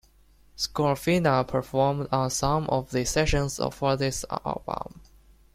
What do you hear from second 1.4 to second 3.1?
performed on some of the